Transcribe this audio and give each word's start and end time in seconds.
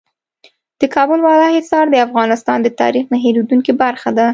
د 0.79 0.81
کابل 0.95 1.19
بالا 1.25 1.47
حصار 1.57 1.85
د 1.89 1.95
افغانستان 2.07 2.57
د 2.61 2.67
تاریخ 2.81 3.05
نه 3.13 3.17
هېرېدونکې 3.25 3.73
برخه 3.83 4.09
ده. 4.17 4.27